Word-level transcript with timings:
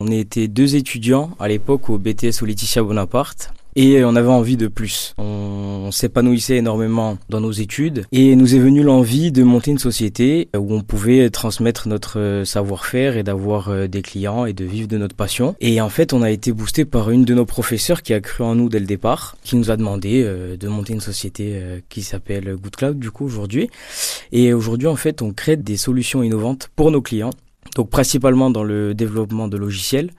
On 0.00 0.12
était 0.12 0.46
deux 0.46 0.76
étudiants 0.76 1.32
à 1.40 1.48
l'époque 1.48 1.90
au 1.90 1.98
BTS 1.98 2.40
au 2.40 2.46
Laetitia 2.46 2.84
Bonaparte 2.84 3.52
et 3.74 4.04
on 4.04 4.14
avait 4.14 4.28
envie 4.28 4.56
de 4.56 4.68
plus. 4.68 5.12
On 5.18 5.90
s'épanouissait 5.90 6.58
énormément 6.58 7.18
dans 7.28 7.40
nos 7.40 7.50
études 7.50 8.04
et 8.12 8.36
nous 8.36 8.54
est 8.54 8.60
venue 8.60 8.84
l'envie 8.84 9.32
de 9.32 9.42
monter 9.42 9.72
une 9.72 9.78
société 9.80 10.50
où 10.56 10.72
on 10.72 10.82
pouvait 10.82 11.30
transmettre 11.30 11.88
notre 11.88 12.44
savoir-faire 12.44 13.16
et 13.16 13.24
d'avoir 13.24 13.70
euh, 13.70 13.88
des 13.88 14.02
clients 14.02 14.46
et 14.46 14.52
de 14.52 14.64
vivre 14.64 14.86
de 14.86 14.98
notre 14.98 15.16
passion. 15.16 15.56
Et 15.60 15.80
en 15.80 15.88
fait, 15.88 16.12
on 16.12 16.22
a 16.22 16.30
été 16.30 16.52
boosté 16.52 16.84
par 16.84 17.10
une 17.10 17.24
de 17.24 17.34
nos 17.34 17.44
professeurs 17.44 18.02
qui 18.02 18.14
a 18.14 18.20
cru 18.20 18.44
en 18.44 18.54
nous 18.54 18.68
dès 18.68 18.78
le 18.78 18.86
départ, 18.86 19.36
qui 19.42 19.56
nous 19.56 19.72
a 19.72 19.76
demandé 19.76 20.22
euh, 20.24 20.56
de 20.56 20.68
monter 20.68 20.92
une 20.92 21.00
société 21.00 21.54
euh, 21.54 21.80
qui 21.88 22.02
s'appelle 22.02 22.54
Good 22.54 22.76
Cloud 22.76 22.98
du 23.00 23.10
coup 23.10 23.24
aujourd'hui. 23.24 23.68
Et 24.30 24.52
aujourd'hui, 24.52 24.86
en 24.86 24.94
fait, 24.96 25.22
on 25.22 25.32
crée 25.32 25.56
des 25.56 25.76
solutions 25.76 26.22
innovantes 26.22 26.70
pour 26.76 26.92
nos 26.92 27.02
clients. 27.02 27.30
Donc 27.76 27.90
principalement 27.90 28.50
dans 28.50 28.64
le 28.64 28.94
développement 28.94 29.48
de 29.48 29.56
logiciels. 29.56 30.10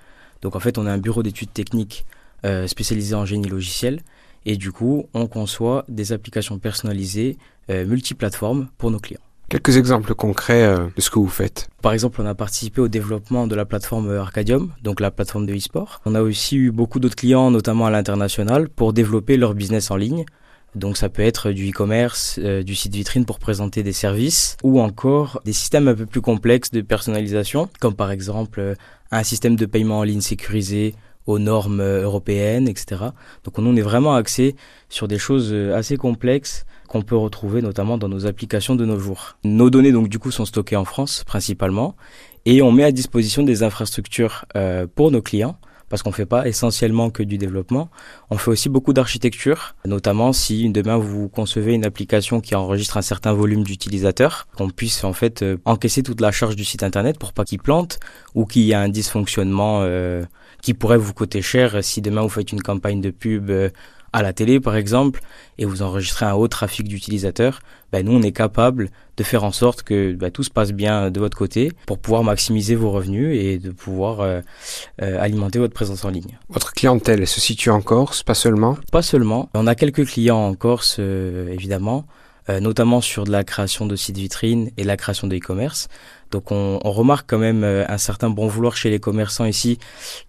Donc 0.42 0.56
en 0.56 0.60
fait, 0.60 0.78
on 0.78 0.86
a 0.86 0.92
un 0.92 0.98
bureau 0.98 1.24
d'études 1.24 1.54
techniques 1.54 2.06
euh, 2.46 2.68
spécialisé 2.68 3.16
en 3.16 3.26
génie 3.26 3.50
logiciel. 3.50 4.02
Et 4.46 4.56
du 4.56 4.72
coup, 4.72 5.06
on 5.14 5.28
conçoit 5.28 5.84
des 5.90 6.14
applications 6.14 6.58
personnalisées 6.58 7.38
euh, 7.70 7.86
multiplateformes 7.86 8.70
pour 8.78 8.92
nos 8.92 9.00
clients. 9.00 9.20
Quelques 9.50 9.78
exemples 9.78 10.14
concrets 10.14 10.64
euh, 10.64 10.88
de 10.96 11.02
ce 11.02 11.10
que 11.10 11.20
vous 11.20 11.28
faites. 11.28 11.70
Par 11.82 11.92
exemple, 11.92 12.22
on 12.22 12.26
a 12.26 12.36
participé 12.36 12.82
au 12.82 12.88
développement 12.88 13.48
de 13.48 13.56
la 13.56 13.66
plateforme 13.66 14.16
Arcadium, 14.16 14.72
donc 14.84 15.00
la 15.00 15.12
plateforme 15.12 15.48
de 15.48 15.56
e-sport. 15.56 16.02
On 16.06 16.16
a 16.16 16.22
aussi 16.22 16.56
eu 16.56 16.72
beaucoup 16.72 17.00
d'autres 17.00 17.16
clients, 17.16 17.52
notamment 17.52 17.88
à 17.88 17.92
l'international, 17.92 18.70
pour 18.70 18.94
développer 18.94 19.38
leur 19.38 19.56
business 19.56 19.92
en 19.92 19.98
ligne. 19.98 20.24
Donc 20.76 20.98
ça 20.98 21.10
peut 21.10 21.24
être 21.24 21.52
du 21.52 21.70
e-commerce, 21.70 22.40
du 22.40 22.76
site 22.76 22.94
vitrine 22.94 23.26
pour 23.26 23.40
présenter 23.40 23.84
des 23.84 23.94
services, 23.94 24.56
ou 24.64 24.80
encore 24.80 25.42
des 25.46 25.54
systèmes 25.54 25.88
un 25.88 25.96
peu 25.96 26.06
plus 26.06 26.22
complexes 26.22 26.72
de 26.72 26.82
personnalisation, 26.82 27.70
comme 27.80 27.96
par 27.96 28.12
exemple 28.12 28.76
un 29.12 29.24
système 29.24 29.56
de 29.56 29.66
paiement 29.66 30.00
en 30.00 30.04
ligne 30.04 30.22
sécurisé 30.22 30.96
aux 31.30 31.40
normes 31.40 31.80
euh, 31.80 32.04
européennes, 32.04 32.68
etc. 32.68 33.06
Donc 33.44 33.60
on 33.60 33.76
est 33.76 33.82
vraiment 33.82 34.16
axé 34.16 34.56
sur 34.90 35.08
des 35.08 35.20
choses 35.20 35.52
euh, 35.54 35.76
assez 35.76 35.96
complexes 35.96 36.66
qu'on 36.88 37.04
peut 37.04 37.16
retrouver 37.16 37.62
notamment 37.62 38.00
dans 38.00 38.10
nos 38.10 38.26
applications 38.26 38.76
de 38.76 38.84
nos 38.84 38.98
jours. 38.98 39.38
Nos 39.44 39.70
données 39.70 39.92
donc 39.92 40.10
du 40.10 40.18
coup 40.18 40.32
sont 40.32 40.46
stockées 40.46 40.76
en 40.76 40.86
France 40.86 41.24
principalement 41.24 41.96
et 42.46 42.64
on 42.64 42.72
met 42.72 42.84
à 42.84 42.92
disposition 42.92 43.44
des 43.44 43.62
infrastructures 43.62 44.46
euh, 44.56 44.88
pour 44.94 45.12
nos 45.12 45.22
clients 45.22 45.58
parce 45.90 46.04
qu'on 46.04 46.10
ne 46.12 46.16
fait 46.16 46.26
pas 46.26 46.48
essentiellement 46.48 47.10
que 47.10 47.24
du 47.24 47.38
développement. 47.38 47.90
On 48.30 48.38
fait 48.38 48.52
aussi 48.52 48.70
beaucoup 48.70 48.94
d'architecture, 48.94 49.76
notamment 49.86 50.34
si 50.34 50.70
demain 50.70 50.98
vous 50.98 51.30
concevez 51.30 51.74
une 51.74 51.86
application 51.86 52.42
qui 52.42 52.56
enregistre 52.56 52.98
un 52.98 53.02
certain 53.02 53.34
volume 53.34 53.64
d'utilisateurs, 53.64 54.48
qu'on 54.56 54.70
puisse 54.70 55.04
en 55.04 55.14
fait 55.14 55.42
euh, 55.42 55.58
encaisser 55.66 56.04
toute 56.04 56.22
la 56.22 56.32
charge 56.32 56.56
du 56.56 56.64
site 56.64 56.84
internet 56.84 57.18
pour 57.18 57.34
pas 57.34 57.44
qu'il 57.44 57.60
plante 57.60 58.00
ou 58.36 58.46
qu'il 58.46 58.64
y 58.64 58.72
ait 58.72 58.76
un 58.76 58.90
dysfonctionnement 58.90 59.80
euh, 59.82 60.24
qui 60.62 60.74
pourrait 60.74 60.98
vous 60.98 61.14
coûter 61.14 61.42
cher 61.42 61.84
si 61.84 62.02
demain 62.02 62.22
vous 62.22 62.30
faites 62.30 62.52
une 62.52 62.62
campagne 62.62 63.02
de 63.02 63.10
pub. 63.10 63.50
Euh, 63.50 63.70
à 64.14 64.22
la 64.24 64.34
télé 64.34 64.60
par 64.60 64.76
exemple 64.76 65.22
et 65.58 65.66
vous 65.66 65.82
enregistrez 65.82 66.26
un 66.26 66.34
haut 66.34 66.48
trafic 66.48 66.88
d'utilisateurs, 66.88 67.60
ben, 67.92 68.06
nous 68.06 68.14
on 68.14 68.22
est 68.22 68.32
capable 68.32 68.90
de 69.18 69.24
faire 69.24 69.44
en 69.44 69.52
sorte 69.52 69.84
que 69.84 70.14
ben, 70.14 70.32
tout 70.32 70.44
se 70.44 70.50
passe 70.50 70.72
bien 70.72 71.12
de 71.12 71.20
votre 71.20 71.38
côté 71.38 71.72
pour 71.86 72.00
pouvoir 72.00 72.24
maximiser 72.24 72.76
vos 72.76 72.92
revenus 72.92 73.38
et 73.38 73.58
de 73.58 73.72
pouvoir 73.72 74.22
euh, 74.22 74.42
euh, 75.02 75.22
alimenter 75.22 75.60
votre 75.60 75.74
présence 75.74 76.06
en 76.06 76.10
ligne. 76.10 76.38
Votre 76.50 76.74
clientèle 76.74 77.28
se 77.28 77.42
situe 77.42 77.70
en 77.70 77.82
Corse, 77.82 78.24
pas 78.24 78.34
seulement? 78.34 78.78
Pas 78.92 79.02
seulement. 79.02 79.50
On 79.54 79.68
a 79.68 79.76
quelques 79.76 80.06
clients 80.06 80.48
en 80.48 80.54
Corse 80.54 80.98
euh, 81.00 81.52
évidemment, 81.52 82.06
notamment 82.62 83.00
sur 83.00 83.26
de 83.26 83.32
la 83.32 83.44
création 83.44 83.86
de 83.86 83.96
sites 83.96 84.18
vitrines 84.18 84.72
et 84.76 84.84
la 84.84 84.98
création 84.98 85.28
de 85.28 85.36
e-commerce. 85.36 85.88
Donc 86.32 86.52
on, 86.52 86.80
on 86.84 86.92
remarque 86.92 87.30
quand 87.30 87.38
même 87.38 87.64
un 87.64 87.98
certain 88.00 88.32
bon 88.32 88.48
vouloir 88.48 88.76
chez 88.76 88.90
les 88.90 89.00
commerçants 89.00 89.46
ici 89.46 89.78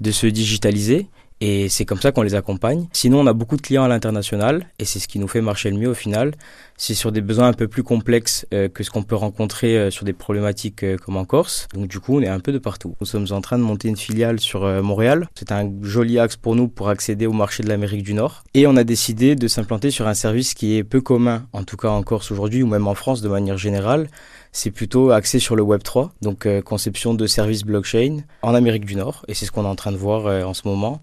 de 0.01 0.11
se 0.11 0.27
digitaliser 0.27 1.07
et 1.41 1.71
c'est 1.71 1.87
comme 1.87 2.01
ça 2.01 2.13
qu'on 2.13 2.23
les 2.23 2.35
accompagne. 2.35 2.87
Sinon, 2.93 3.21
on 3.21 3.27
a 3.27 3.33
beaucoup 3.33 3.57
de 3.57 3.63
clients 3.63 3.85
à 3.85 3.89
l'international 3.89 4.67
et 4.79 4.85
c'est 4.85 4.99
ce 4.99 5.09
qui 5.09 5.19
nous 5.19 5.29
fait 5.29 5.41
marcher 5.41 5.71
le 5.71 5.79
mieux 5.79 5.89
au 5.89 5.95
final. 5.95 6.33
C'est 6.77 6.95
sur 6.95 7.13
des 7.13 7.23
besoins 7.23 7.49
un 7.49 7.53
peu 7.55 7.67
plus 7.67 7.83
complexes 7.83 8.47
euh, 8.53 8.69
que 8.69 8.85
ce 8.85 8.91
qu'on 8.91 9.03
peut 9.03 9.15
rencontrer 9.15 9.77
euh, 9.77 9.91
sur 9.91 10.05
des 10.05 10.13
problématiques 10.13 10.83
euh, 10.83 10.99
comme 10.99 11.17
en 11.17 11.25
Corse. 11.25 11.67
Donc 11.73 11.89
du 11.89 11.99
coup, 11.99 12.19
on 12.19 12.21
est 12.21 12.29
un 12.29 12.41
peu 12.41 12.53
de 12.53 12.59
partout. 12.59 12.95
Nous 13.01 13.07
sommes 13.07 13.27
en 13.31 13.41
train 13.41 13.57
de 13.57 13.63
monter 13.63 13.89
une 13.89 13.97
filiale 13.97 14.39
sur 14.39 14.67
Montréal. 14.83 15.29
C'est 15.35 15.53
un 15.53 15.71
joli 15.83 16.19
axe 16.19 16.37
pour 16.37 16.57
nous 16.57 16.69
pour 16.69 16.91
accéder 16.91 17.27
au 17.27 17.33
marché 17.33 17.63
de 17.63 17.69
l'Amérique 17.69 18.03
du 18.03 18.13
Nord. 18.13 18.45
Et 18.53 18.67
on 18.67 18.77
a 18.77 18.85
décidé 18.85 19.35
de 19.35 19.49
s'implanter 19.49 19.91
sur 19.91 20.07
un 20.07 20.15
service 20.15 20.53
qui 20.53 20.77
est 20.77 20.85
peu 20.85 21.01
commun, 21.01 21.47
en 21.53 21.65
tout 21.65 21.77
cas 21.77 21.89
en 21.89 22.03
Corse 22.03 22.31
aujourd'hui 22.31 22.63
ou 22.63 22.67
même 22.67 22.87
en 22.87 22.95
France 22.95 23.23
de 23.23 23.29
manière 23.29 23.57
générale 23.57 24.09
c'est 24.53 24.73
plutôt 24.73 25.13
axé 25.13 25.39
sur 25.39 25.55
le 25.55 25.63
Web 25.63 25.85
3, 25.85 26.11
donc 26.23 26.49
conception 26.63 27.15
de 27.15 27.29
services 27.29 27.63
blockchain 27.63 28.23
en 28.43 28.53
Amérique 28.53 28.85
du 28.85 28.97
Nord, 28.97 29.25
et 29.29 29.35
c'est 29.35 29.47
ce 29.47 29.53
qu'on 29.53 29.63
est 29.63 29.69
en 29.69 29.77
train 29.77 29.93
de 29.93 29.97
voir 29.97 30.27
en 30.45 30.55
ce 30.55 30.67
moment 30.67 31.01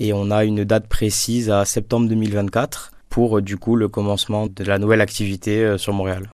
et 0.00 0.12
on 0.12 0.30
a 0.30 0.44
une 0.44 0.64
date 0.64 0.88
précise 0.88 1.50
à 1.50 1.64
septembre 1.64 2.08
2024 2.08 2.92
pour 3.10 3.42
du 3.42 3.56
coup 3.56 3.76
le 3.76 3.88
commencement 3.88 4.46
de 4.46 4.64
la 4.64 4.78
nouvelle 4.78 5.02
activité 5.02 5.62
euh, 5.62 5.78
sur 5.78 5.92
Montréal. 5.92 6.24